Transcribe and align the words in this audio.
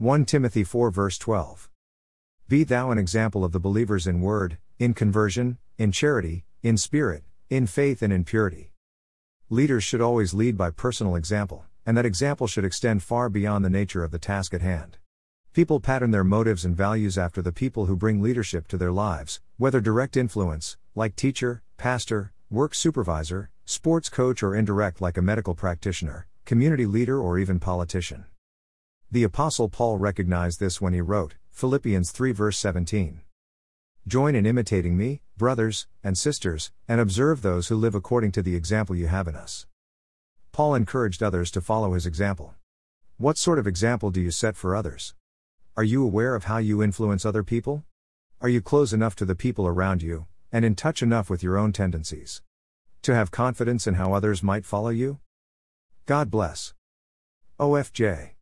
1 0.00 0.26
Timothy 0.26 0.62
4 0.62 0.92
verse 0.92 1.18
12. 1.18 1.68
Be 2.46 2.62
thou 2.62 2.92
an 2.92 2.98
example 2.98 3.44
of 3.44 3.50
the 3.50 3.58
believers 3.58 4.06
in 4.06 4.20
word, 4.20 4.56
in 4.78 4.94
conversion, 4.94 5.58
in 5.76 5.90
charity, 5.90 6.44
in 6.62 6.76
spirit, 6.76 7.24
in 7.50 7.66
faith, 7.66 8.00
and 8.00 8.12
in 8.12 8.22
purity. 8.22 8.70
Leaders 9.50 9.82
should 9.82 10.00
always 10.00 10.32
lead 10.32 10.56
by 10.56 10.70
personal 10.70 11.16
example, 11.16 11.64
and 11.84 11.96
that 11.96 12.06
example 12.06 12.46
should 12.46 12.64
extend 12.64 13.02
far 13.02 13.28
beyond 13.28 13.64
the 13.64 13.70
nature 13.70 14.04
of 14.04 14.12
the 14.12 14.20
task 14.20 14.54
at 14.54 14.62
hand. 14.62 14.98
People 15.52 15.80
pattern 15.80 16.12
their 16.12 16.22
motives 16.22 16.64
and 16.64 16.76
values 16.76 17.18
after 17.18 17.42
the 17.42 17.50
people 17.50 17.86
who 17.86 17.96
bring 17.96 18.22
leadership 18.22 18.68
to 18.68 18.76
their 18.76 18.92
lives, 18.92 19.40
whether 19.56 19.80
direct 19.80 20.16
influence, 20.16 20.76
like 20.94 21.16
teacher, 21.16 21.64
pastor, 21.76 22.32
work 22.50 22.72
supervisor, 22.72 23.50
sports 23.64 24.08
coach, 24.08 24.44
or 24.44 24.54
indirect, 24.54 25.00
like 25.00 25.16
a 25.16 25.22
medical 25.22 25.56
practitioner, 25.56 26.28
community 26.44 26.86
leader, 26.86 27.20
or 27.20 27.36
even 27.36 27.58
politician. 27.58 28.26
The 29.10 29.22
Apostle 29.22 29.70
Paul 29.70 29.96
recognized 29.96 30.60
this 30.60 30.82
when 30.82 30.92
he 30.92 31.00
wrote, 31.00 31.36
Philippians 31.48 32.10
3 32.10 32.30
verse 32.32 32.58
17. 32.58 33.22
Join 34.06 34.34
in 34.34 34.44
imitating 34.44 34.98
me, 34.98 35.22
brothers 35.34 35.86
and 36.04 36.18
sisters, 36.18 36.72
and 36.86 37.00
observe 37.00 37.40
those 37.40 37.68
who 37.68 37.76
live 37.76 37.94
according 37.94 38.32
to 38.32 38.42
the 38.42 38.54
example 38.54 38.94
you 38.94 39.06
have 39.06 39.26
in 39.26 39.34
us. 39.34 39.66
Paul 40.52 40.74
encouraged 40.74 41.22
others 41.22 41.50
to 41.52 41.62
follow 41.62 41.94
his 41.94 42.04
example. 42.04 42.54
What 43.16 43.38
sort 43.38 43.58
of 43.58 43.66
example 43.66 44.10
do 44.10 44.20
you 44.20 44.30
set 44.30 44.56
for 44.56 44.76
others? 44.76 45.14
Are 45.74 45.84
you 45.84 46.04
aware 46.04 46.34
of 46.34 46.44
how 46.44 46.58
you 46.58 46.82
influence 46.82 47.24
other 47.24 47.42
people? 47.42 47.84
Are 48.42 48.48
you 48.50 48.60
close 48.60 48.92
enough 48.92 49.16
to 49.16 49.24
the 49.24 49.34
people 49.34 49.66
around 49.66 50.02
you, 50.02 50.26
and 50.52 50.66
in 50.66 50.74
touch 50.74 51.02
enough 51.02 51.30
with 51.30 51.42
your 51.42 51.56
own 51.56 51.72
tendencies? 51.72 52.42
To 53.02 53.14
have 53.14 53.30
confidence 53.30 53.86
in 53.86 53.94
how 53.94 54.12
others 54.12 54.42
might 54.42 54.66
follow 54.66 54.90
you? 54.90 55.20
God 56.04 56.30
bless. 56.30 56.74
OFJ. 57.58 58.32